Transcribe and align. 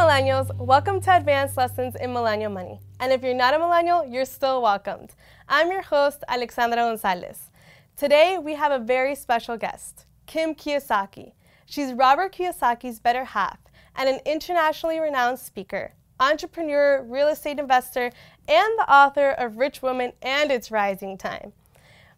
millennials, 0.00 0.56
welcome 0.56 0.98
to 0.98 1.14
Advanced 1.14 1.58
Lessons 1.58 1.94
in 1.94 2.10
Millennial 2.14 2.50
Money. 2.50 2.80
And 3.00 3.12
if 3.12 3.22
you're 3.22 3.34
not 3.34 3.52
a 3.52 3.58
millennial, 3.58 4.02
you're 4.06 4.24
still 4.24 4.62
welcomed. 4.62 5.14
I'm 5.46 5.70
your 5.70 5.82
host, 5.82 6.24
Alexandra 6.26 6.78
Gonzalez. 6.78 7.50
Today, 7.98 8.38
we 8.38 8.54
have 8.54 8.72
a 8.72 8.82
very 8.82 9.14
special 9.14 9.58
guest, 9.58 10.06
Kim 10.24 10.54
Kiyosaki. 10.54 11.32
She's 11.66 11.92
Robert 11.92 12.34
Kiyosaki's 12.34 12.98
better 12.98 13.24
half 13.24 13.58
and 13.94 14.08
an 14.08 14.20
internationally 14.24 14.98
renowned 14.98 15.38
speaker, 15.38 15.92
entrepreneur, 16.18 17.02
real 17.02 17.28
estate 17.28 17.58
investor, 17.58 18.10
and 18.48 18.78
the 18.78 18.90
author 18.90 19.32
of 19.32 19.58
Rich 19.58 19.82
Woman 19.82 20.14
and 20.22 20.50
It's 20.50 20.70
Rising 20.70 21.18
Time. 21.18 21.52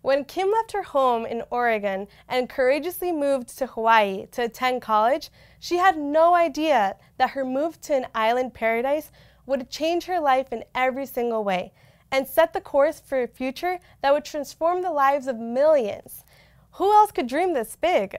When 0.03 0.25
Kim 0.25 0.51
left 0.51 0.73
her 0.73 0.83
home 0.83 1.25
in 1.25 1.45
Oregon 1.49 2.09
and 2.29 2.49
courageously 2.49 3.13
moved 3.13 3.57
to 3.57 3.69
Hawaii 3.69 4.27
to 4.33 4.43
attend 4.43 4.83
college, 4.83 5.31
she 5.61 5.77
had 5.77 5.97
no 5.97 6.35
idea 6.35 6.97
that 7.19 7.31
her 7.31 7.45
move 7.45 7.81
to 7.83 7.95
an 7.95 8.09
island 8.13 8.53
paradise 8.53 9.13
would 9.47 9.71
change 9.71 10.07
her 10.07 10.19
life 10.19 10.53
in 10.53 10.65
every 10.75 11.07
single 11.07 11.45
way 11.45 11.73
and 12.11 12.27
set 12.27 12.53
the 12.53 12.61
course 12.61 12.99
for 12.99 13.23
a 13.23 13.29
future 13.29 13.79
that 14.01 14.13
would 14.13 14.25
transform 14.25 14.83
the 14.83 14.91
lives 14.91 15.29
of 15.29 15.39
millions. 15.39 16.25
Who 16.73 16.93
else 16.93 17.13
could 17.13 17.29
dream 17.29 17.55
this 17.55 17.77
big? 17.77 18.17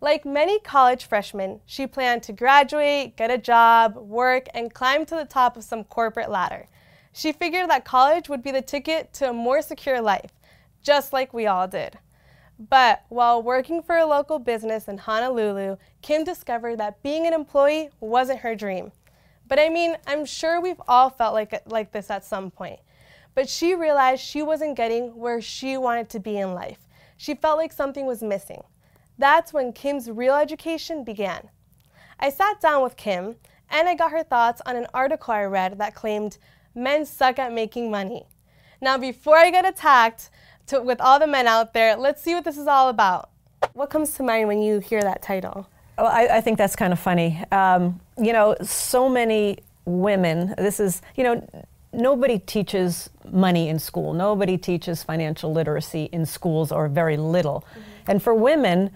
Like 0.00 0.24
many 0.24 0.58
college 0.58 1.04
freshmen, 1.04 1.60
she 1.66 1.86
planned 1.86 2.22
to 2.22 2.32
graduate, 2.32 3.14
get 3.14 3.30
a 3.30 3.36
job, 3.36 3.96
work, 3.96 4.46
and 4.54 4.72
climb 4.72 5.04
to 5.06 5.16
the 5.16 5.26
top 5.26 5.58
of 5.58 5.64
some 5.64 5.84
corporate 5.84 6.30
ladder. 6.30 6.66
She 7.12 7.32
figured 7.32 7.68
that 7.68 7.84
college 7.84 8.30
would 8.30 8.42
be 8.42 8.52
the 8.52 8.62
ticket 8.62 9.12
to 9.14 9.30
a 9.30 9.34
more 9.34 9.60
secure 9.60 10.00
life 10.00 10.30
just 10.82 11.12
like 11.12 11.32
we 11.32 11.46
all 11.46 11.68
did. 11.68 11.98
But 12.58 13.04
while 13.08 13.42
working 13.42 13.82
for 13.82 13.96
a 13.96 14.06
local 14.06 14.38
business 14.38 14.88
in 14.88 14.98
Honolulu, 14.98 15.76
Kim 16.02 16.24
discovered 16.24 16.78
that 16.78 17.02
being 17.02 17.26
an 17.26 17.32
employee 17.32 17.90
wasn't 18.00 18.40
her 18.40 18.56
dream. 18.56 18.90
But 19.46 19.58
I 19.60 19.68
mean, 19.68 19.96
I'm 20.06 20.24
sure 20.24 20.60
we've 20.60 20.80
all 20.88 21.08
felt 21.08 21.34
like, 21.34 21.62
like 21.70 21.92
this 21.92 22.10
at 22.10 22.24
some 22.24 22.50
point. 22.50 22.80
But 23.34 23.48
she 23.48 23.74
realized 23.74 24.22
she 24.22 24.42
wasn't 24.42 24.76
getting 24.76 25.16
where 25.16 25.40
she 25.40 25.76
wanted 25.76 26.08
to 26.10 26.20
be 26.20 26.38
in 26.38 26.54
life. 26.54 26.88
She 27.16 27.34
felt 27.34 27.58
like 27.58 27.72
something 27.72 28.04
was 28.06 28.22
missing. 28.22 28.62
That's 29.18 29.52
when 29.52 29.72
Kim's 29.72 30.10
real 30.10 30.34
education 30.34 31.04
began. 31.04 31.48
I 32.18 32.30
sat 32.30 32.60
down 32.60 32.82
with 32.82 32.96
Kim 32.96 33.36
and 33.70 33.88
I 33.88 33.94
got 33.94 34.10
her 34.10 34.22
thoughts 34.22 34.60
on 34.66 34.76
an 34.76 34.86
article 34.92 35.34
I 35.34 35.44
read 35.44 35.78
that 35.78 35.94
claimed 35.94 36.38
men 36.74 37.06
suck 37.06 37.38
at 37.38 37.52
making 37.52 37.90
money. 37.90 38.26
Now, 38.80 38.96
before 38.96 39.36
I 39.36 39.50
get 39.50 39.66
attacked, 39.66 40.30
to, 40.68 40.80
with 40.80 41.00
all 41.00 41.18
the 41.18 41.26
men 41.26 41.46
out 41.46 41.74
there. 41.74 41.96
Let's 41.96 42.22
see 42.22 42.34
what 42.34 42.44
this 42.44 42.58
is 42.58 42.66
all 42.66 42.88
about. 42.88 43.30
What 43.72 43.90
comes 43.90 44.14
to 44.14 44.22
mind 44.22 44.48
when 44.48 44.62
you 44.62 44.78
hear 44.78 45.02
that 45.02 45.22
title? 45.22 45.68
Well, 45.96 46.06
I, 46.06 46.38
I 46.38 46.40
think 46.40 46.58
that's 46.58 46.76
kind 46.76 46.92
of 46.92 46.98
funny. 46.98 47.42
Um, 47.50 48.00
you 48.16 48.32
know, 48.32 48.56
so 48.62 49.08
many 49.08 49.58
women, 49.84 50.54
this 50.56 50.78
is, 50.78 51.02
you 51.16 51.24
know, 51.24 51.64
nobody 51.92 52.38
teaches 52.38 53.10
money 53.30 53.68
in 53.68 53.78
school. 53.78 54.12
Nobody 54.12 54.56
teaches 54.56 55.02
financial 55.02 55.52
literacy 55.52 56.08
in 56.12 56.24
schools 56.24 56.70
or 56.70 56.88
very 56.88 57.16
little. 57.16 57.64
Mm-hmm. 57.70 57.80
And 58.10 58.22
for 58.22 58.34
women, 58.34 58.90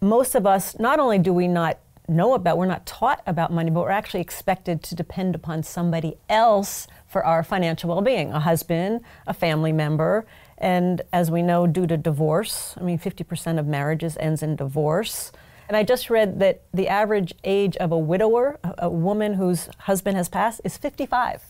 most 0.00 0.34
of 0.34 0.46
us, 0.46 0.78
not 0.78 0.98
only 0.98 1.18
do 1.18 1.32
we 1.32 1.48
not 1.48 1.78
know 2.08 2.34
about, 2.34 2.58
we're 2.58 2.66
not 2.66 2.86
taught 2.86 3.22
about 3.26 3.52
money, 3.52 3.70
but 3.70 3.80
we're 3.80 3.90
actually 3.90 4.20
expected 4.20 4.82
to 4.84 4.94
depend 4.94 5.34
upon 5.34 5.62
somebody 5.62 6.16
else 6.28 6.86
for 7.06 7.24
our 7.24 7.42
financial 7.42 7.88
well 7.88 8.02
being 8.02 8.32
a 8.32 8.40
husband, 8.40 9.00
a 9.26 9.34
family 9.34 9.72
member. 9.72 10.26
And 10.58 11.02
as 11.12 11.30
we 11.30 11.42
know, 11.42 11.66
due 11.66 11.86
to 11.86 11.96
divorce, 11.96 12.74
I 12.78 12.82
mean, 12.82 12.98
50% 12.98 13.58
of 13.58 13.66
marriages 13.66 14.16
ends 14.18 14.42
in 14.42 14.56
divorce. 14.56 15.32
And 15.68 15.76
I 15.76 15.84
just 15.84 16.10
read 16.10 16.40
that 16.40 16.62
the 16.74 16.88
average 16.88 17.32
age 17.44 17.76
of 17.76 17.92
a 17.92 17.98
widower, 17.98 18.58
a 18.78 18.90
woman 18.90 19.34
whose 19.34 19.68
husband 19.78 20.16
has 20.16 20.28
passed, 20.28 20.60
is 20.64 20.76
55. 20.76 21.44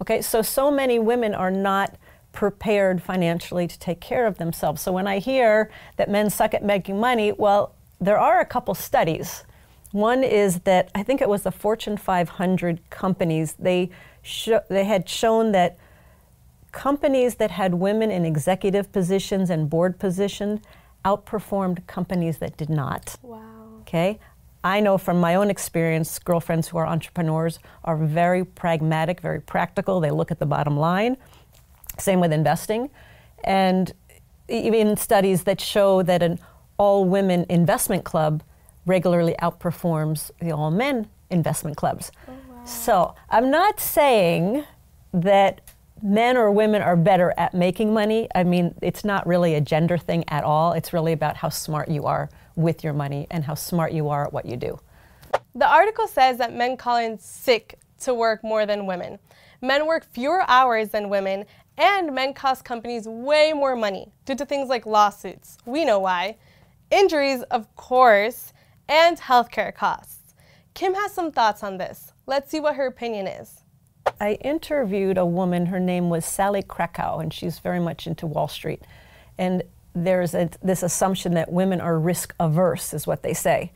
Okay, 0.00 0.22
so 0.22 0.42
so 0.42 0.70
many 0.70 0.98
women 0.98 1.34
are 1.34 1.50
not 1.50 1.96
prepared 2.32 3.02
financially 3.02 3.66
to 3.66 3.78
take 3.78 4.00
care 4.00 4.26
of 4.26 4.38
themselves. 4.38 4.80
So 4.80 4.92
when 4.92 5.06
I 5.06 5.18
hear 5.18 5.70
that 5.96 6.08
men 6.08 6.30
suck 6.30 6.54
at 6.54 6.64
making 6.64 6.98
money, 7.00 7.32
well, 7.32 7.74
there 8.00 8.18
are 8.18 8.40
a 8.40 8.46
couple 8.46 8.74
studies. 8.74 9.44
One 9.92 10.22
is 10.22 10.60
that 10.60 10.90
I 10.94 11.02
think 11.02 11.20
it 11.20 11.28
was 11.28 11.42
the 11.42 11.52
Fortune 11.52 11.96
500 11.96 12.80
companies. 12.90 13.54
They 13.58 13.90
they 14.68 14.84
had 14.84 15.08
shown 15.08 15.52
that 15.52 15.78
companies 16.72 17.36
that 17.36 17.50
had 17.50 17.74
women 17.74 18.10
in 18.10 18.24
executive 18.26 18.92
positions 18.92 19.48
and 19.48 19.70
board 19.70 19.98
positions 19.98 20.60
outperformed 21.04 21.86
companies 21.86 22.38
that 22.38 22.56
did 22.56 22.68
not. 22.68 23.16
Wow. 23.22 23.40
Okay? 23.80 24.18
I 24.62 24.80
know 24.80 24.98
from 24.98 25.20
my 25.20 25.36
own 25.36 25.50
experience, 25.50 26.18
girlfriends 26.18 26.68
who 26.68 26.78
are 26.78 26.86
entrepreneurs 26.86 27.58
are 27.84 27.96
very 27.96 28.44
pragmatic, 28.44 29.20
very 29.20 29.40
practical. 29.40 30.00
They 30.00 30.10
look 30.10 30.30
at 30.30 30.38
the 30.38 30.46
bottom 30.46 30.76
line. 30.76 31.16
Same 31.98 32.20
with 32.20 32.32
investing. 32.32 32.90
And 33.44 33.92
even 34.48 34.96
studies 34.96 35.44
that 35.44 35.60
show 35.60 36.02
that 36.02 36.22
an 36.22 36.38
all 36.76 37.04
women 37.04 37.46
investment 37.48 38.04
club 38.04 38.42
regularly 38.88 39.36
outperforms 39.40 40.30
the 40.40 40.50
all 40.50 40.70
men 40.70 41.08
investment 41.30 41.76
clubs. 41.76 42.10
Oh, 42.26 42.32
wow. 42.32 42.64
So 42.64 43.14
I'm 43.30 43.50
not 43.50 43.78
saying 43.78 44.64
that 45.12 45.60
men 46.02 46.36
or 46.36 46.50
women 46.50 46.82
are 46.82 46.96
better 46.96 47.34
at 47.36 47.54
making 47.54 47.92
money. 47.92 48.28
I 48.34 48.44
mean, 48.44 48.74
it's 48.82 49.04
not 49.04 49.26
really 49.26 49.54
a 49.54 49.60
gender 49.60 49.98
thing 49.98 50.24
at 50.28 50.44
all. 50.44 50.72
It's 50.72 50.92
really 50.92 51.12
about 51.12 51.36
how 51.36 51.48
smart 51.48 51.88
you 51.88 52.06
are 52.06 52.30
with 52.56 52.82
your 52.82 52.92
money 52.92 53.26
and 53.30 53.44
how 53.44 53.54
smart 53.54 53.92
you 53.92 54.08
are 54.08 54.26
at 54.26 54.32
what 54.32 54.46
you 54.46 54.56
do. 54.56 54.78
The 55.54 55.68
article 55.68 56.06
says 56.06 56.38
that 56.38 56.54
men 56.54 56.76
call 56.76 56.96
in 56.96 57.18
sick 57.18 57.78
to 58.00 58.14
work 58.14 58.42
more 58.42 58.64
than 58.64 58.86
women. 58.86 59.18
Men 59.60 59.86
work 59.86 60.04
fewer 60.04 60.44
hours 60.48 60.90
than 60.90 61.08
women, 61.08 61.44
and 61.76 62.14
men 62.14 62.32
cost 62.32 62.64
companies 62.64 63.06
way 63.06 63.52
more 63.52 63.74
money 63.74 64.12
due 64.24 64.36
to 64.36 64.46
things 64.46 64.68
like 64.68 64.86
lawsuits. 64.86 65.58
We 65.66 65.84
know 65.84 65.98
why. 65.98 66.36
Injuries, 66.90 67.42
of 67.50 67.74
course, 67.74 68.52
and 68.88 69.18
healthcare 69.18 69.74
costs. 69.74 70.34
Kim 70.74 70.94
has 70.94 71.12
some 71.12 71.32
thoughts 71.32 71.62
on 71.62 71.78
this. 71.78 72.12
Let's 72.26 72.50
see 72.50 72.60
what 72.60 72.76
her 72.76 72.86
opinion 72.86 73.26
is. 73.26 73.62
I 74.20 74.34
interviewed 74.34 75.18
a 75.18 75.26
woman, 75.26 75.66
her 75.66 75.80
name 75.80 76.08
was 76.08 76.24
Sallie 76.24 76.62
Krawcheck, 76.62 77.20
and 77.20 77.32
she's 77.32 77.58
very 77.58 77.80
much 77.80 78.06
into 78.06 78.26
Wall 78.26 78.48
Street. 78.48 78.82
And 79.36 79.62
there's 79.94 80.34
a, 80.34 80.50
this 80.62 80.82
assumption 80.82 81.34
that 81.34 81.52
women 81.52 81.80
are 81.80 81.98
risk 81.98 82.34
averse, 82.40 82.94
is 82.94 83.06
what 83.06 83.22
they 83.22 83.34
say. 83.34 83.72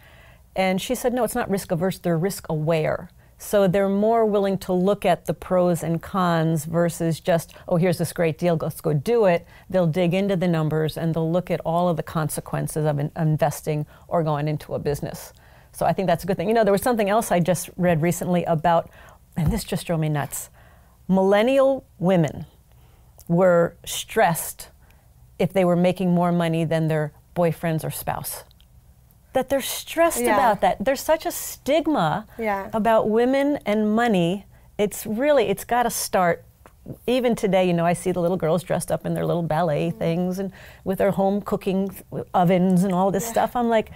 And 0.54 0.80
she 0.80 0.94
said, 0.94 1.12
no, 1.12 1.24
it's 1.24 1.34
not 1.34 1.50
risk 1.50 1.70
averse, 1.70 1.98
they're 1.98 2.18
risk 2.18 2.48
aware. 2.48 3.10
So 3.42 3.66
they're 3.66 3.88
more 3.88 4.24
willing 4.24 4.56
to 4.58 4.72
look 4.72 5.04
at 5.04 5.26
the 5.26 5.34
pros 5.34 5.82
and 5.82 6.00
cons 6.00 6.64
versus 6.64 7.18
just, 7.18 7.54
oh, 7.66 7.76
here's 7.76 7.98
this 7.98 8.12
great 8.12 8.38
deal, 8.38 8.56
let's 8.62 8.80
go 8.80 8.92
do 8.92 9.24
it. 9.24 9.44
They'll 9.68 9.88
dig 9.88 10.14
into 10.14 10.36
the 10.36 10.46
numbers 10.46 10.96
and 10.96 11.12
they'll 11.12 11.30
look 11.30 11.50
at 11.50 11.60
all 11.64 11.88
of 11.88 11.96
the 11.96 12.04
consequences 12.04 12.86
of 12.86 13.00
investing 13.16 13.84
or 14.06 14.22
going 14.22 14.46
into 14.46 14.74
a 14.74 14.78
business. 14.78 15.32
So 15.72 15.84
I 15.84 15.92
think 15.92 16.06
that's 16.06 16.22
a 16.22 16.26
good 16.28 16.36
thing. 16.36 16.46
You 16.46 16.54
know, 16.54 16.62
there 16.62 16.72
was 16.72 16.82
something 16.82 17.10
else 17.10 17.32
I 17.32 17.40
just 17.40 17.68
read 17.76 18.00
recently 18.00 18.44
about 18.44 18.90
and 19.36 19.52
this 19.52 19.64
just 19.64 19.88
drove 19.88 19.98
me 19.98 20.08
nuts. 20.08 20.48
Millennial 21.08 21.84
women 21.98 22.46
were 23.26 23.76
stressed 23.84 24.68
if 25.40 25.52
they 25.52 25.64
were 25.64 25.76
making 25.76 26.12
more 26.12 26.30
money 26.30 26.64
than 26.64 26.86
their 26.86 27.12
boyfriends 27.34 27.84
or 27.84 27.90
spouse. 27.90 28.44
That 29.32 29.48
they're 29.48 29.62
stressed 29.62 30.20
yeah. 30.20 30.36
about 30.36 30.60
that. 30.60 30.84
There's 30.84 31.00
such 31.00 31.24
a 31.24 31.32
stigma 31.32 32.26
yeah. 32.38 32.68
about 32.72 33.08
women 33.08 33.58
and 33.64 33.94
money. 33.94 34.46
It's 34.78 35.06
really, 35.06 35.44
it's 35.44 35.64
got 35.64 35.84
to 35.84 35.90
start. 35.90 36.44
Even 37.06 37.36
today, 37.36 37.66
you 37.66 37.72
know, 37.72 37.86
I 37.86 37.92
see 37.92 38.10
the 38.10 38.20
little 38.20 38.36
girls 38.36 38.62
dressed 38.62 38.90
up 38.90 39.06
in 39.06 39.14
their 39.14 39.24
little 39.24 39.42
ballet 39.42 39.88
mm-hmm. 39.88 39.98
things 39.98 40.38
and 40.38 40.52
with 40.84 40.98
their 40.98 41.12
home 41.12 41.40
cooking 41.40 41.94
ovens 42.34 42.82
and 42.84 42.92
all 42.92 43.10
this 43.10 43.24
yeah. 43.24 43.32
stuff. 43.32 43.56
I'm 43.56 43.68
like, 43.68 43.90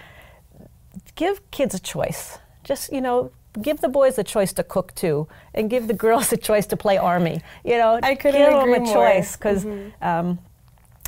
give 1.17 1.51
kids 1.51 1.75
a 1.75 1.81
choice. 1.81 2.39
Just, 2.63 2.93
you 2.93 3.01
know, 3.01 3.33
give 3.61 3.81
the 3.81 3.89
boys 3.89 4.19
a 4.19 4.25
choice 4.25 4.53
to 4.55 4.63
cook 4.63 4.95
too, 4.95 5.29
and 5.55 5.69
give 5.71 5.89
the 5.89 5.95
girls 6.05 6.33
a 6.33 6.37
choice 6.37 6.67
to 6.67 6.77
play 6.77 6.97
army. 6.97 7.41
You 7.65 7.79
know, 7.79 7.99
I 8.03 8.15
couldn't 8.15 8.41
give 8.41 8.51
them 8.51 8.75
a 8.75 8.81
more. 8.81 8.95
choice 8.95 9.37
because, 9.37 9.65
mm-hmm. 9.65 10.05
um, 10.05 10.39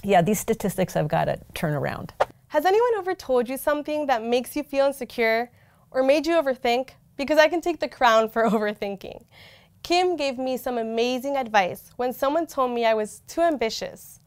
yeah, 0.03 0.23
these 0.23 0.41
statistics 0.41 0.95
have 0.95 1.09
got 1.09 1.27
to 1.27 1.39
turn 1.55 1.75
around. 1.75 2.13
Has 2.49 2.65
anyone 2.65 2.91
ever 2.97 3.15
told 3.15 3.49
you 3.49 3.57
something 3.57 4.07
that 4.07 4.23
makes 4.23 4.57
you 4.57 4.63
feel 4.63 4.87
insecure 4.87 5.51
or 5.91 6.03
made 6.03 6.27
you 6.27 6.35
overthink? 6.35 6.91
Because 7.17 7.39
I 7.39 7.49
can 7.49 7.61
take 7.61 7.79
the 7.81 7.89
crown 7.89 8.29
for 8.29 8.45
overthinking. 8.51 9.25
Kim 9.83 10.17
gave 10.17 10.39
me 10.39 10.57
some 10.57 10.79
amazing 10.79 11.37
advice 11.37 11.91
when 11.97 12.13
someone 12.13 12.47
told 12.47 12.73
me 12.73 12.85
I 12.85 12.95
was 12.95 13.23
too 13.27 13.43
ambitious. 13.43 14.21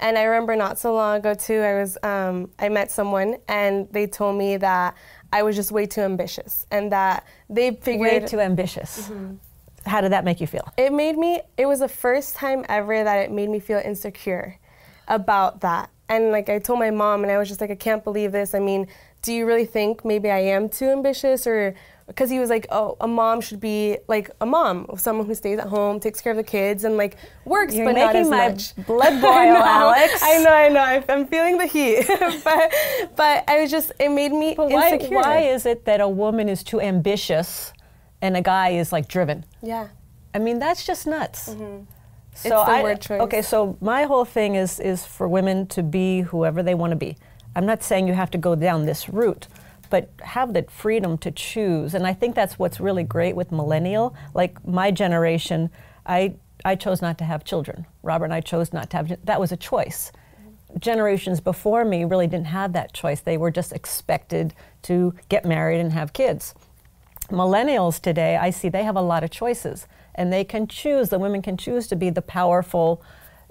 And 0.00 0.18
I 0.18 0.24
remember 0.24 0.54
not 0.54 0.78
so 0.78 0.92
long 0.94 1.16
ago 1.16 1.32
too, 1.32 1.60
I 1.60 1.80
was 1.80 1.96
um, 2.02 2.50
I 2.58 2.68
met 2.68 2.90
someone 2.90 3.36
and 3.48 3.88
they 3.90 4.06
told 4.06 4.36
me 4.36 4.58
that 4.58 4.94
I 5.32 5.42
was 5.42 5.56
just 5.56 5.72
way 5.72 5.86
too 5.86 6.02
ambitious, 6.02 6.66
and 6.70 6.92
that 6.92 7.26
they 7.48 7.70
figured 7.70 8.00
way 8.00 8.20
too 8.20 8.38
ambitious. 8.38 9.08
Mm-hmm. 9.08 9.36
How 9.86 10.02
did 10.02 10.12
that 10.12 10.24
make 10.24 10.42
you 10.42 10.46
feel? 10.46 10.70
It 10.76 10.92
made 10.92 11.16
me. 11.16 11.40
It 11.56 11.64
was 11.64 11.80
the 11.80 11.88
first 11.88 12.36
time 12.36 12.66
ever 12.68 13.02
that 13.02 13.16
it 13.16 13.30
made 13.32 13.48
me 13.48 13.58
feel 13.58 13.78
insecure 13.78 14.58
about 15.08 15.60
that, 15.62 15.88
and 16.16 16.30
like 16.30 16.48
I 16.48 16.58
told 16.58 16.78
my 16.78 16.90
mom, 16.90 17.22
and 17.22 17.32
I 17.32 17.38
was 17.38 17.48
just 17.48 17.60
like, 17.60 17.70
I 17.70 17.74
can't 17.74 18.04
believe 18.04 18.32
this. 18.32 18.54
I 18.54 18.58
mean, 18.58 18.86
do 19.22 19.32
you 19.32 19.46
really 19.46 19.66
think 19.66 20.04
maybe 20.04 20.30
I 20.30 20.38
am 20.40 20.68
too 20.68 20.86
ambitious, 20.90 21.46
or 21.46 21.74
because 22.06 22.28
he 22.30 22.38
was 22.40 22.50
like, 22.50 22.66
oh, 22.70 22.96
a 23.00 23.06
mom 23.08 23.40
should 23.40 23.60
be 23.60 23.96
like 24.08 24.30
a 24.40 24.46
mom, 24.46 24.86
someone 24.96 25.26
who 25.26 25.34
stays 25.34 25.58
at 25.58 25.68
home, 25.68 26.00
takes 26.00 26.20
care 26.20 26.32
of 26.32 26.36
the 26.36 26.42
kids, 26.42 26.84
and 26.84 26.96
like 26.96 27.16
works, 27.44 27.74
You're 27.74 27.86
but 27.86 27.96
not 27.96 28.16
as 28.16 28.28
my 28.28 28.48
much. 28.48 28.74
blood 28.86 29.20
boil, 29.22 29.30
I 29.30 29.46
know, 29.46 29.62
Alex. 29.64 30.20
I 30.22 30.38
know, 30.42 30.52
I 30.52 30.68
know. 30.68 31.04
I'm 31.08 31.26
feeling 31.26 31.58
the 31.58 31.66
heat, 31.66 32.04
but 32.44 32.72
but 33.16 33.44
I 33.48 33.60
was 33.60 33.70
just 33.70 33.92
it 34.00 34.08
made 34.10 34.32
me 34.32 34.54
But 34.56 34.70
why, 34.70 34.92
insecure. 34.94 35.16
why 35.18 35.38
is 35.40 35.64
it 35.66 35.84
that 35.86 36.00
a 36.00 36.08
woman 36.08 36.48
is 36.48 36.62
too 36.62 36.80
ambitious 36.80 37.72
and 38.20 38.36
a 38.36 38.42
guy 38.42 38.70
is 38.70 38.92
like 38.92 39.08
driven? 39.08 39.44
yeah. 39.62 39.88
I 40.34 40.38
mean, 40.38 40.58
that's 40.58 40.86
just 40.86 41.06
nuts. 41.06 41.50
Mm-hmm. 41.50 41.84
So. 42.34 42.48
It's 42.48 42.66
the 42.66 42.72
I, 42.72 42.82
word 42.82 43.00
choice. 43.00 43.20
Okay, 43.20 43.42
so 43.42 43.76
my 43.80 44.04
whole 44.04 44.24
thing 44.24 44.54
is 44.54 44.80
is 44.80 45.04
for 45.04 45.28
women 45.28 45.66
to 45.68 45.82
be 45.82 46.22
whoever 46.22 46.62
they 46.62 46.74
want 46.74 46.92
to 46.92 46.96
be. 46.96 47.16
I'm 47.54 47.66
not 47.66 47.82
saying 47.82 48.08
you 48.08 48.14
have 48.14 48.30
to 48.32 48.38
go 48.38 48.54
down 48.54 48.86
this 48.86 49.08
route, 49.08 49.46
but 49.90 50.10
have 50.22 50.54
the 50.54 50.62
freedom 50.64 51.18
to 51.18 51.30
choose. 51.30 51.94
And 51.94 52.06
I 52.06 52.14
think 52.14 52.34
that's 52.34 52.58
what's 52.58 52.80
really 52.80 53.04
great 53.04 53.36
with 53.36 53.52
millennial. 53.52 54.14
Like 54.34 54.66
my 54.66 54.90
generation, 54.90 55.70
I 56.06 56.34
I 56.64 56.76
chose 56.76 57.02
not 57.02 57.18
to 57.18 57.24
have 57.24 57.44
children. 57.44 57.86
Robert 58.02 58.26
and 58.26 58.34
I 58.34 58.40
chose 58.40 58.72
not 58.72 58.90
to 58.90 58.96
have. 58.96 59.24
That 59.24 59.40
was 59.40 59.52
a 59.52 59.56
choice. 59.56 60.12
Generations 60.78 61.40
before 61.40 61.84
me 61.84 62.04
really 62.04 62.26
didn't 62.26 62.46
have 62.46 62.72
that 62.72 62.94
choice. 62.94 63.20
They 63.20 63.36
were 63.36 63.50
just 63.50 63.72
expected 63.72 64.54
to 64.82 65.14
get 65.28 65.44
married 65.44 65.80
and 65.80 65.92
have 65.92 66.14
kids 66.14 66.54
millennials 67.32 68.00
today, 68.00 68.36
I 68.36 68.50
see 68.50 68.68
they 68.68 68.84
have 68.84 68.96
a 68.96 69.02
lot 69.02 69.24
of 69.24 69.30
choices, 69.30 69.86
and 70.14 70.32
they 70.32 70.44
can 70.44 70.66
choose. 70.66 71.08
The 71.08 71.18
women 71.18 71.42
can 71.42 71.56
choose 71.56 71.86
to 71.88 71.96
be 71.96 72.10
the 72.10 72.22
powerful, 72.22 73.02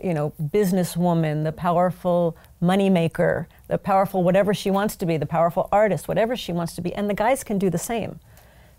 you 0.03 0.13
know, 0.13 0.33
businesswoman, 0.41 1.43
the 1.43 1.51
powerful 1.51 2.37
moneymaker, 2.61 3.45
the 3.67 3.77
powerful 3.77 4.23
whatever 4.23 4.53
she 4.53 4.71
wants 4.71 4.95
to 4.97 5.05
be, 5.05 5.17
the 5.17 5.25
powerful 5.25 5.67
artist, 5.71 6.07
whatever 6.07 6.35
she 6.35 6.51
wants 6.51 6.73
to 6.75 6.81
be, 6.81 6.93
and 6.93 7.09
the 7.09 7.13
guys 7.13 7.43
can 7.43 7.57
do 7.57 7.69
the 7.69 7.77
same. 7.77 8.19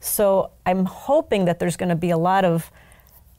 So 0.00 0.50
I'm 0.67 0.84
hoping 0.87 1.44
that 1.44 1.58
there's 1.61 1.76
going 1.76 1.88
to 1.90 1.94
be 1.96 2.11
a 2.11 2.19
lot 2.19 2.44
of 2.44 2.70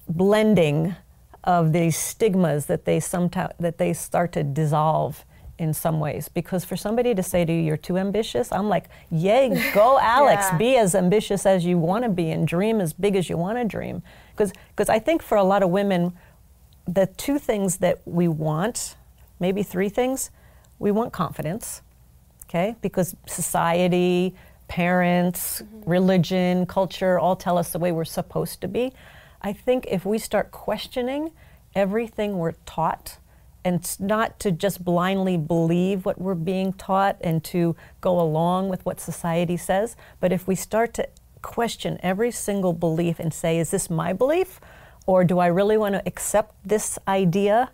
blending 0.07 0.95
of 1.43 1.73
these 1.73 1.97
stigmas 1.97 2.67
that 2.67 2.85
they 2.85 2.99
sometimes 2.99 3.53
that 3.59 3.77
they 3.77 3.93
start 3.93 4.31
to 4.33 4.43
dissolve 4.43 5.25
in 5.59 5.73
some 5.73 5.99
ways 5.99 6.29
because 6.29 6.65
for 6.65 6.75
somebody 6.75 7.13
to 7.13 7.21
say 7.21 7.45
to 7.45 7.53
you 7.53 7.59
you're 7.61 7.77
too 7.77 7.97
ambitious 7.97 8.51
i'm 8.51 8.69
like 8.69 8.85
yay 9.11 9.49
go 9.73 9.99
alex 10.01 10.45
Yeah. 10.51 10.57
be 10.57 10.77
as 10.77 10.95
ambitious 10.95 11.45
as 11.45 11.63
you 11.65 11.77
want 11.77 12.03
to 12.05 12.09
be 12.09 12.31
and 12.31 12.47
dream 12.47 12.81
as 12.81 12.91
big 12.93 13.15
as 13.15 13.29
you 13.29 13.37
want 13.37 13.57
to 13.57 13.65
dream 13.65 14.01
because 14.35 14.89
i 14.89 14.99
think 14.99 15.21
for 15.21 15.37
a 15.37 15.43
lot 15.43 15.63
of 15.63 15.69
women 15.69 16.13
the 16.87 17.07
two 17.17 17.39
things 17.39 17.77
that 17.77 17.99
we 18.05 18.27
want 18.27 18.95
maybe 19.39 19.63
three 19.63 19.89
things 19.89 20.31
we 20.79 20.91
want 20.91 21.13
confidence 21.13 21.81
okay? 22.53 22.75
Because 22.81 23.15
society, 23.25 24.35
parents, 24.67 25.61
mm-hmm. 25.61 25.89
religion, 25.89 26.65
culture 26.65 27.19
all 27.19 27.35
tell 27.35 27.57
us 27.57 27.71
the 27.71 27.79
way 27.79 27.91
we're 27.91 28.05
supposed 28.05 28.61
to 28.61 28.67
be. 28.67 28.93
I 29.41 29.53
think 29.53 29.87
if 29.89 30.05
we 30.05 30.19
start 30.19 30.51
questioning 30.51 31.31
everything 31.75 32.37
we're 32.37 32.53
taught 32.65 33.17
and 33.65 33.99
not 33.99 34.39
to 34.41 34.51
just 34.51 34.83
blindly 34.83 35.37
believe 35.37 36.05
what 36.05 36.19
we're 36.19 36.35
being 36.35 36.73
taught 36.73 37.17
and 37.21 37.43
to 37.45 37.75
go 38.01 38.19
along 38.19 38.69
with 38.69 38.85
what 38.85 38.99
society 38.99 39.57
says, 39.57 39.95
but 40.19 40.31
if 40.31 40.47
we 40.47 40.55
start 40.55 40.93
to 40.95 41.07
question 41.43 41.99
every 42.01 42.31
single 42.31 42.73
belief 42.73 43.19
and 43.19 43.31
say, 43.31 43.59
is 43.59 43.69
this 43.69 43.89
my 43.89 44.13
belief? 44.13 44.59
Or 45.05 45.23
do 45.23 45.37
I 45.37 45.47
really 45.47 45.77
want 45.77 45.93
to 45.93 46.01
accept 46.07 46.55
this 46.65 46.97
idea? 47.07 47.69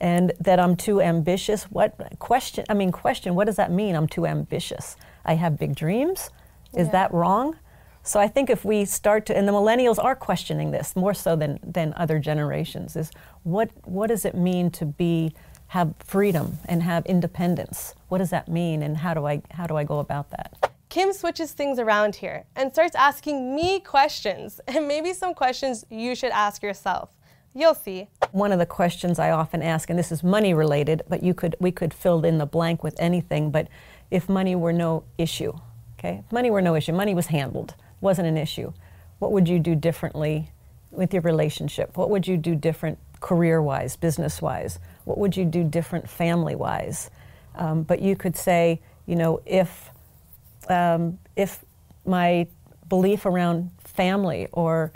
and 0.00 0.32
that 0.38 0.60
I'm 0.60 0.76
too 0.76 1.00
ambitious. 1.02 1.64
What 1.64 2.18
question? 2.20 2.64
I 2.68 2.74
mean, 2.74 2.92
question. 2.92 3.34
What 3.34 3.46
does 3.46 3.56
that 3.56 3.72
mean? 3.72 3.96
I'm 3.96 4.06
too 4.06 4.26
ambitious. 4.26 4.96
I 5.24 5.34
have 5.34 5.58
big 5.58 5.74
dreams. 5.74 6.30
Is 6.72 6.86
Yeah. 6.86 6.92
that 6.92 7.12
wrong? 7.12 7.56
So 8.04 8.20
I 8.20 8.28
think 8.28 8.48
if 8.48 8.64
we 8.64 8.84
start 8.84 9.26
to, 9.26 9.36
and 9.36 9.46
the 9.48 9.52
millennials 9.52 9.98
are 10.02 10.14
questioning 10.14 10.70
this 10.70 10.94
more 10.94 11.14
so 11.14 11.34
than 11.34 11.58
than 11.64 11.94
other 11.96 12.18
generations, 12.20 12.94
is 12.96 13.10
what 13.42 13.70
what 13.84 14.06
does 14.06 14.24
it 14.24 14.36
mean 14.36 14.70
to 14.70 14.86
be 14.86 15.34
have 15.68 15.94
freedom 15.98 16.58
and 16.66 16.84
have 16.84 17.04
independence? 17.04 17.94
What 18.08 18.18
does 18.18 18.30
that 18.30 18.46
mean, 18.48 18.82
and 18.82 18.98
how 18.98 19.14
do 19.14 19.26
I 19.26 19.42
how 19.50 19.66
do 19.66 19.76
I 19.76 19.82
go 19.84 19.98
about 19.98 20.30
that? 20.30 20.67
Kim 20.88 21.12
switches 21.12 21.52
things 21.52 21.78
around 21.78 22.16
here 22.16 22.44
and 22.56 22.72
starts 22.72 22.94
asking 22.94 23.54
me 23.54 23.78
questions, 23.80 24.60
and 24.68 24.88
maybe 24.88 25.12
some 25.12 25.34
questions 25.34 25.84
you 25.90 26.14
should 26.14 26.32
ask 26.32 26.62
yourself. 26.62 27.10
You'll 27.54 27.74
see. 27.74 28.08
One 28.30 28.52
of 28.52 28.58
the 28.58 28.66
questions 28.66 29.18
I 29.18 29.30
often 29.30 29.62
ask, 29.62 29.90
and 29.90 29.98
this 29.98 30.12
is 30.12 30.22
money 30.22 30.54
related, 30.54 31.02
but 31.08 31.22
you 31.22 31.34
could 31.34 31.56
we 31.58 31.72
could 31.72 31.92
fill 31.92 32.24
in 32.24 32.38
the 32.38 32.46
blank 32.46 32.82
with 32.82 32.94
anything. 33.00 33.50
But 33.50 33.68
if 34.10 34.28
money 34.28 34.54
were 34.54 34.72
no 34.72 35.04
issue, 35.16 35.52
okay, 35.98 36.22
if 36.24 36.32
money 36.32 36.50
were 36.50 36.62
no 36.62 36.74
issue, 36.74 36.92
money 36.92 37.14
was 37.14 37.26
handled, 37.26 37.74
wasn't 38.00 38.28
an 38.28 38.36
issue. 38.36 38.72
What 39.18 39.32
would 39.32 39.48
you 39.48 39.58
do 39.58 39.74
differently 39.74 40.52
with 40.90 41.12
your 41.12 41.22
relationship? 41.22 41.96
What 41.96 42.10
would 42.10 42.26
you 42.26 42.36
do 42.36 42.54
different 42.54 42.98
career-wise, 43.20 43.96
business-wise? 43.96 44.78
What 45.04 45.18
would 45.18 45.36
you 45.36 45.44
do 45.44 45.64
different 45.64 46.08
family-wise? 46.08 47.10
Um, 47.56 47.82
but 47.82 48.00
you 48.00 48.14
could 48.14 48.36
say, 48.36 48.80
you 49.06 49.16
know, 49.16 49.40
if 49.44 49.90
um, 50.70 51.18
if 51.36 51.64
my 52.04 52.46
belief 52.88 53.26
around 53.26 53.70
family 53.84 54.48
or 54.52 54.92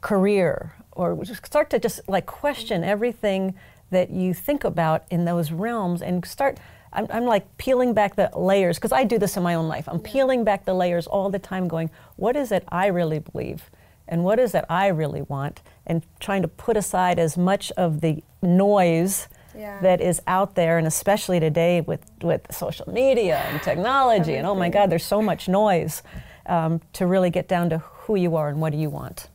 career 0.00 0.74
or 0.92 1.24
just 1.24 1.44
start 1.46 1.70
to 1.70 1.78
just 1.78 2.00
like 2.08 2.26
question 2.26 2.82
everything 2.82 3.54
that 3.90 4.10
you 4.10 4.34
think 4.34 4.64
about 4.64 5.04
in 5.10 5.24
those 5.24 5.50
realms 5.50 6.02
and 6.02 6.24
start 6.24 6.58
I'm, 6.92 7.06
I'm 7.10 7.24
like 7.24 7.58
peeling 7.58 7.94
back 7.94 8.16
the 8.16 8.30
layers 8.34 8.78
because 8.78 8.92
i 8.92 9.04
do 9.04 9.18
this 9.18 9.36
in 9.36 9.42
my 9.42 9.54
own 9.54 9.68
life. 9.68 9.88
I'm 9.88 10.00
peeling 10.00 10.44
back 10.44 10.64
the 10.64 10.74
layers 10.74 11.06
all 11.06 11.30
the 11.30 11.38
time 11.38 11.68
going 11.68 11.90
what 12.16 12.36
is 12.36 12.50
it 12.52 12.64
i 12.68 12.86
really 12.86 13.18
believe 13.18 13.70
and 14.08 14.24
what 14.24 14.38
is 14.38 14.54
it 14.54 14.64
i 14.68 14.88
really 14.88 15.22
want? 15.22 15.62
And 15.86 16.02
trying 16.18 16.42
to 16.42 16.48
put 16.48 16.76
aside 16.76 17.18
as 17.18 17.36
much 17.36 17.70
of 17.72 18.00
the 18.00 18.22
noise 18.42 19.28
Yeah. 19.58 19.80
that 19.80 20.00
is 20.00 20.22
out 20.26 20.54
there 20.54 20.78
and 20.78 20.86
especially 20.86 21.40
today 21.40 21.80
with, 21.80 22.00
with 22.22 22.42
social 22.50 22.88
media 22.90 23.38
and 23.38 23.60
technology 23.62 24.34
and 24.34 24.46
oh 24.46 24.54
my 24.54 24.68
god 24.68 24.88
there's 24.88 25.04
so 25.04 25.20
much 25.20 25.48
noise 25.48 26.02
um, 26.46 26.80
to 26.92 27.06
really 27.06 27.30
get 27.30 27.48
down 27.48 27.68
to 27.70 27.78
who 27.78 28.14
you 28.14 28.36
are 28.36 28.48
and 28.48 28.60
what 28.60 28.72
do 28.72 28.78
you 28.78 28.88
want 28.88 29.28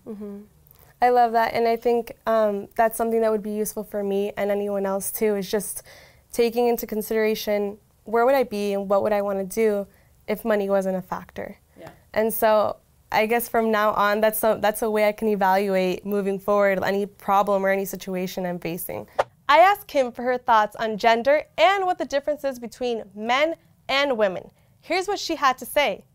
I 1.01 1.09
love 1.09 1.33
that, 1.33 1.53
and 1.53 1.67
I 1.67 1.75
think 1.75 2.13
um, 2.25 2.69
that's 2.77 2.95
something 2.95 3.19
that 3.19 3.29
would 3.29 3.43
be 3.43 3.51
useful 3.51 3.83
for 3.83 4.01
me 4.01 4.31
and 4.37 4.49
anyone 4.49 4.85
else 4.85 5.11
too. 5.11 5.35
Is 5.35 5.51
just 5.51 5.83
taking 6.31 6.69
into 6.69 6.87
consideration 6.87 7.77
where 8.05 8.25
would 8.25 8.35
I 8.35 8.43
be 8.43 8.71
and 8.71 8.89
what 8.89 9.03
would 9.03 9.11
I 9.11 9.21
want 9.21 9.39
to 9.39 9.45
do 9.45 9.87
if 10.27 10.45
money 10.45 10.69
wasn't 10.69 10.97
a 10.97 11.01
factor. 11.01 11.57
Yeah. 11.77 11.89
And 12.13 12.33
so 12.33 12.77
I 13.11 13.25
guess 13.25 13.47
from 13.47 13.71
now 13.71 13.91
on, 13.91 14.21
that's 14.21 14.43
a, 14.43 14.57
that's 14.61 14.81
a 14.81 14.89
way 14.89 15.07
I 15.07 15.11
can 15.11 15.27
evaluate 15.27 16.05
moving 16.05 16.39
forward 16.39 16.81
any 16.83 17.05
problem 17.05 17.65
or 17.65 17.69
any 17.69 17.85
situation 17.85 18.45
I'm 18.45 18.59
facing. 18.59 19.07
I 19.53 19.59
asked 19.59 19.85
Kim 19.85 20.11
for 20.11 20.23
her 20.23 20.39
thoughts 20.39 20.75
on 20.77 20.97
gender 20.97 21.43
and 21.59 21.85
what 21.85 21.99
the 21.99 22.05
difference 22.05 22.43
is 22.43 22.57
between 22.57 23.03
men 23.13 23.53
and 23.87 24.17
women. 24.17 24.49
Here's 24.81 25.07
what 25.07 25.19
she 25.19 25.35
had 25.35 25.59
to 25.59 25.65
say. 25.67 26.05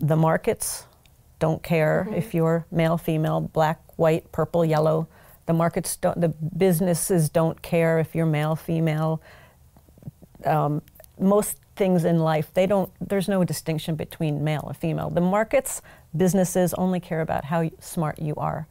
the 0.00 0.16
markets 0.16 0.84
don't 1.38 1.62
care 1.62 2.08
if 2.12 2.34
you're 2.34 2.66
male, 2.72 2.98
female, 2.98 3.40
black, 3.40 3.80
white, 3.96 4.32
purple, 4.32 4.64
yellow. 4.64 5.06
The 5.46 5.52
markets 5.52 5.94
don't, 5.94 6.20
the 6.20 6.30
businesses 6.30 7.28
don't 7.28 7.62
care 7.62 8.00
if 8.00 8.16
you're 8.16 8.26
male, 8.26 8.56
female. 8.56 9.22
Um, 10.44 10.82
most 11.20 11.58
things 11.76 12.04
in 12.04 12.18
life, 12.18 12.52
they 12.52 12.66
don't, 12.66 12.90
there's 13.00 13.28
no 13.28 13.44
distinction 13.44 13.94
between 13.94 14.42
male 14.42 14.62
or 14.64 14.74
female. 14.74 15.08
The 15.08 15.20
markets, 15.20 15.82
businesses 16.16 16.74
only 16.74 16.98
care 16.98 17.20
about 17.20 17.44
how 17.44 17.70
smart 17.78 18.18
you 18.18 18.34
are. 18.34 18.66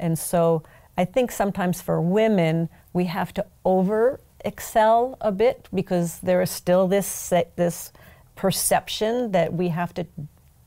And 0.00 0.18
so 0.18 0.64
I 0.98 1.04
think 1.04 1.30
sometimes 1.30 1.80
for 1.80 2.00
women, 2.00 2.68
we 2.92 3.04
have 3.04 3.32
to 3.34 3.46
over 3.64 4.18
excel 4.44 5.16
a 5.20 5.30
bit 5.30 5.68
because 5.72 6.18
there 6.18 6.42
is 6.42 6.50
still 6.50 6.88
this, 6.88 7.32
this 7.54 7.92
perception 8.34 9.30
that 9.30 9.54
we 9.54 9.68
have 9.68 9.94
to 9.94 10.06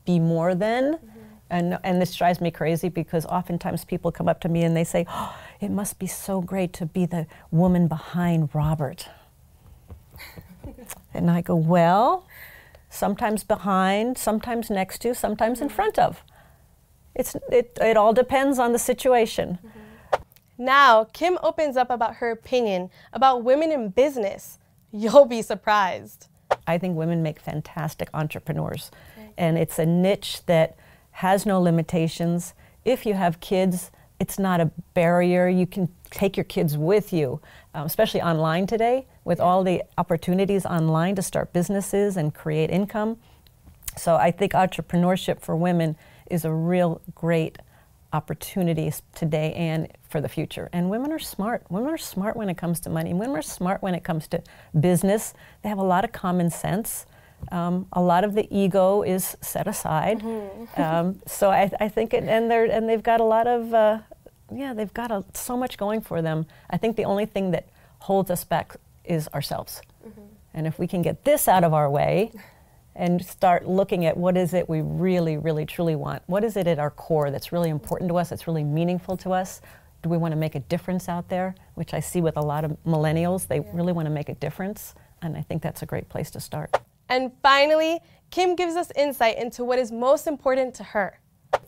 be 0.06 0.18
more 0.18 0.54
than. 0.54 0.94
Mm-hmm. 0.94 1.08
And, 1.50 1.78
and 1.84 2.00
this 2.00 2.16
drives 2.16 2.40
me 2.40 2.50
crazy 2.50 2.88
because 2.88 3.26
oftentimes 3.26 3.84
people 3.84 4.10
come 4.10 4.26
up 4.26 4.40
to 4.40 4.48
me 4.48 4.62
and 4.62 4.74
they 4.74 4.84
say, 4.84 5.04
oh, 5.06 5.36
It 5.60 5.70
must 5.70 5.98
be 5.98 6.06
so 6.06 6.40
great 6.40 6.72
to 6.74 6.86
be 6.86 7.04
the 7.04 7.26
woman 7.50 7.86
behind 7.86 8.48
Robert. 8.54 9.10
and 11.12 11.30
I 11.30 11.42
go, 11.42 11.54
Well, 11.54 12.26
sometimes 12.88 13.44
behind, 13.44 14.16
sometimes 14.16 14.70
next 14.70 15.02
to, 15.02 15.14
sometimes 15.14 15.60
in 15.60 15.68
mm-hmm. 15.68 15.76
front 15.76 15.98
of. 15.98 16.22
It's, 17.14 17.36
it, 17.50 17.76
it 17.82 17.98
all 17.98 18.14
depends 18.14 18.58
on 18.58 18.72
the 18.72 18.78
situation. 18.78 19.58
Mm-hmm. 19.58 19.78
Now, 20.62 21.04
Kim 21.12 21.38
opens 21.42 21.76
up 21.76 21.90
about 21.90 22.16
her 22.16 22.30
opinion 22.30 22.88
about 23.12 23.42
women 23.42 23.72
in 23.72 23.88
business. 23.88 24.60
You'll 24.92 25.24
be 25.24 25.42
surprised. 25.42 26.28
I 26.68 26.78
think 26.78 26.96
women 26.96 27.20
make 27.20 27.40
fantastic 27.40 28.08
entrepreneurs. 28.14 28.92
And 29.36 29.58
it's 29.58 29.80
a 29.80 29.86
niche 29.86 30.46
that 30.46 30.76
has 31.10 31.44
no 31.44 31.60
limitations. 31.60 32.54
If 32.84 33.04
you 33.04 33.14
have 33.14 33.40
kids, 33.40 33.90
it's 34.20 34.38
not 34.38 34.60
a 34.60 34.70
barrier. 34.94 35.48
You 35.48 35.66
can 35.66 35.88
take 36.10 36.36
your 36.36 36.44
kids 36.44 36.78
with 36.78 37.12
you. 37.12 37.40
um, 37.74 37.84
especially 37.84 38.22
online 38.22 38.68
today, 38.68 39.06
with 39.24 39.40
all 39.40 39.64
the 39.64 39.82
opportunities 39.98 40.64
online 40.64 41.16
to 41.16 41.22
start 41.22 41.52
businesses 41.52 42.16
and 42.16 42.32
create 42.32 42.70
income. 42.70 43.16
So 43.96 44.14
I 44.14 44.30
think 44.30 44.52
entrepreneurship 44.52 45.40
for 45.40 45.56
women 45.56 45.96
is 46.30 46.44
a 46.44 46.52
real 46.52 47.00
great 47.16 47.58
opportunity 48.12 48.92
today 49.14 49.54
and 49.54 49.88
for 50.12 50.20
the 50.20 50.28
future. 50.28 50.68
And 50.72 50.90
women 50.90 51.10
are 51.10 51.18
smart. 51.18 51.64
Women 51.70 51.90
are 51.90 51.98
smart 51.98 52.36
when 52.36 52.48
it 52.48 52.56
comes 52.56 52.78
to 52.80 52.90
money. 52.90 53.12
Women 53.14 53.34
are 53.34 53.42
smart 53.42 53.82
when 53.82 53.94
it 53.94 54.04
comes 54.04 54.28
to 54.28 54.42
business. 54.78 55.34
They 55.62 55.68
have 55.68 55.78
a 55.78 55.84
lot 55.84 56.04
of 56.04 56.12
common 56.12 56.50
sense. 56.50 57.06
Um, 57.50 57.86
a 57.92 58.00
lot 58.00 58.22
of 58.22 58.34
the 58.34 58.46
ego 58.56 59.02
is 59.02 59.36
set 59.40 59.66
aside. 59.66 60.20
Mm-hmm. 60.20 60.80
um, 60.80 61.20
so 61.26 61.50
I, 61.50 61.70
I, 61.80 61.88
think, 61.88 62.14
it, 62.14 62.22
and 62.22 62.48
they're 62.48 62.66
and 62.66 62.88
they've 62.88 63.02
got 63.02 63.20
a 63.20 63.24
lot 63.24 63.48
of, 63.48 63.74
uh, 63.74 63.98
yeah, 64.54 64.74
they've 64.74 64.94
got 64.94 65.10
a, 65.10 65.24
so 65.34 65.56
much 65.56 65.76
going 65.76 66.02
for 66.02 66.22
them. 66.22 66.46
I 66.70 66.76
think 66.76 66.96
the 66.96 67.06
only 67.06 67.26
thing 67.26 67.50
that 67.50 67.68
holds 67.98 68.30
us 68.30 68.44
back 68.44 68.76
is 69.04 69.26
ourselves. 69.28 69.82
Mm-hmm. 70.06 70.20
And 70.54 70.66
if 70.66 70.78
we 70.78 70.86
can 70.86 71.02
get 71.02 71.24
this 71.24 71.48
out 71.48 71.64
of 71.64 71.74
our 71.74 71.90
way, 71.90 72.30
and 72.94 73.24
start 73.24 73.66
looking 73.66 74.04
at 74.04 74.16
what 74.16 74.36
is 74.36 74.52
it 74.52 74.68
we 74.68 74.82
really, 74.82 75.38
really, 75.38 75.64
truly 75.64 75.96
want. 75.96 76.22
What 76.26 76.44
is 76.44 76.56
it 76.58 76.66
at 76.66 76.78
our 76.78 76.90
core 76.90 77.30
that's 77.30 77.50
really 77.50 77.70
important 77.70 78.10
to 78.10 78.18
us, 78.18 78.28
that's 78.28 78.46
really 78.46 78.64
meaningful 78.64 79.16
to 79.18 79.32
us? 79.32 79.62
Do 80.02 80.08
we 80.08 80.16
want 80.16 80.32
to 80.32 80.36
make 80.36 80.54
a 80.54 80.60
difference 80.60 81.08
out 81.08 81.28
there? 81.28 81.54
Which 81.74 81.94
I 81.94 82.00
see 82.00 82.20
with 82.20 82.36
a 82.36 82.40
lot 82.40 82.64
of 82.64 82.76
millennials. 82.84 83.46
They 83.46 83.56
yeah. 83.56 83.70
really 83.72 83.92
want 83.92 84.06
to 84.06 84.10
make 84.10 84.28
a 84.28 84.34
difference. 84.34 84.94
And 85.22 85.36
I 85.36 85.42
think 85.42 85.62
that's 85.62 85.82
a 85.82 85.86
great 85.86 86.08
place 86.08 86.30
to 86.32 86.40
start. 86.40 86.76
And 87.08 87.30
finally, 87.42 88.00
Kim 88.30 88.56
gives 88.56 88.74
us 88.74 88.90
insight 88.96 89.38
into 89.38 89.64
what 89.64 89.78
is 89.78 89.92
most 89.92 90.26
important 90.26 90.74
to 90.76 90.82
her. 90.82 91.18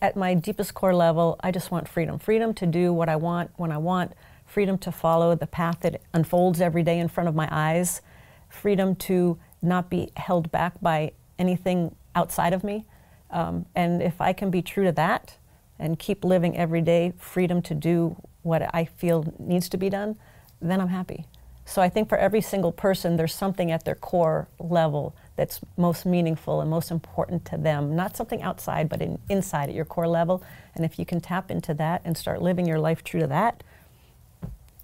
At 0.01 0.15
my 0.17 0.33
deepest 0.33 0.73
core 0.73 0.95
level, 0.95 1.39
I 1.41 1.51
just 1.51 1.71
want 1.71 1.87
freedom 1.87 2.17
freedom 2.17 2.53
to 2.55 2.65
do 2.65 2.91
what 2.91 3.07
I 3.07 3.15
want 3.15 3.51
when 3.55 3.71
I 3.71 3.77
want, 3.77 4.13
freedom 4.45 4.77
to 4.79 4.91
follow 4.91 5.35
the 5.35 5.47
path 5.47 5.81
that 5.81 6.01
unfolds 6.13 6.59
every 6.59 6.83
day 6.83 6.99
in 6.99 7.07
front 7.07 7.29
of 7.29 7.35
my 7.35 7.47
eyes, 7.51 8.01
freedom 8.49 8.95
to 8.95 9.37
not 9.61 9.89
be 9.89 10.09
held 10.17 10.51
back 10.51 10.73
by 10.81 11.11
anything 11.37 11.95
outside 12.15 12.53
of 12.53 12.63
me. 12.63 12.85
Um, 13.29 13.65
and 13.75 14.01
if 14.01 14.19
I 14.19 14.33
can 14.33 14.49
be 14.49 14.61
true 14.61 14.85
to 14.85 14.91
that 14.93 15.37
and 15.79 15.99
keep 15.99 16.23
living 16.23 16.57
every 16.57 16.81
day, 16.81 17.13
freedom 17.17 17.61
to 17.63 17.73
do 17.73 18.15
what 18.43 18.69
I 18.73 18.85
feel 18.85 19.33
needs 19.39 19.69
to 19.69 19.77
be 19.77 19.89
done, 19.89 20.17
then 20.61 20.79
I'm 20.79 20.87
happy. 20.87 21.25
So 21.65 21.81
I 21.81 21.89
think 21.89 22.09
for 22.09 22.17
every 22.17 22.41
single 22.41 22.71
person, 22.71 23.15
there's 23.17 23.33
something 23.33 23.71
at 23.71 23.85
their 23.85 23.95
core 23.95 24.47
level 24.59 25.15
that's 25.35 25.59
most 25.77 26.05
meaningful 26.05 26.61
and 26.61 26.69
most 26.69 26.91
important 26.91 27.43
to 27.45 27.57
them. 27.57 27.95
Not 27.95 28.15
something 28.15 28.41
outside, 28.43 28.87
but 28.87 29.01
in, 29.01 29.19
inside 29.29 29.69
at 29.69 29.75
your 29.75 29.85
core 29.85 30.07
level. 30.07 30.43
And 30.75 30.85
if 30.85 30.99
you 30.99 31.05
can 31.05 31.19
tap 31.21 31.49
into 31.49 31.73
that 31.73 32.03
and 32.05 32.15
start 32.15 32.41
living 32.41 32.67
your 32.67 32.79
life 32.79 33.03
true 33.03 33.19
to 33.19 33.27
that, 33.27 33.63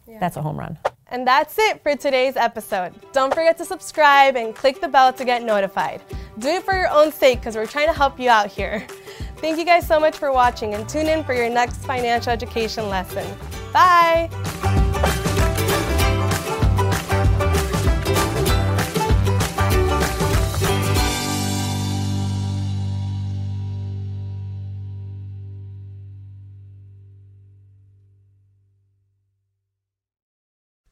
yeah. 0.07 0.19
that's 0.19 0.37
a 0.37 0.41
home 0.41 0.57
run. 0.57 0.79
And 1.07 1.27
that's 1.27 1.59
it 1.59 1.83
for 1.83 1.95
today's 1.95 2.35
episode. 2.35 2.93
Don't 3.13 3.33
forget 3.33 3.57
to 3.59 3.65
subscribe 3.65 4.35
and 4.35 4.55
click 4.55 4.81
the 4.81 4.87
bell 4.87 5.13
to 5.13 5.23
get 5.23 5.43
notified. 5.43 6.01
Do 6.39 6.47
it 6.47 6.63
for 6.63 6.73
your 6.73 6.89
own 6.89 7.11
sake 7.11 7.39
because 7.39 7.55
we're 7.55 7.67
trying 7.67 7.87
to 7.87 7.93
help 7.93 8.19
you 8.19 8.29
out 8.29 8.47
here. 8.47 8.87
Thank 9.41 9.57
you 9.57 9.65
guys 9.65 9.87
so 9.87 9.99
much 9.99 10.15
for 10.17 10.31
watching 10.31 10.75
and 10.75 10.87
tune 10.87 11.07
in 11.07 11.23
for 11.23 11.33
your 11.33 11.49
next 11.49 11.77
financial 11.77 12.31
education 12.31 12.89
lesson. 12.89 13.25
Bye! 13.73 14.29